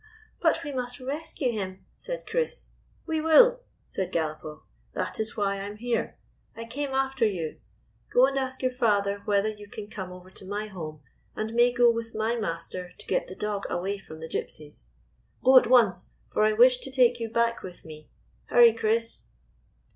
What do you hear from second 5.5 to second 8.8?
I am here. I came after you. Go and ask your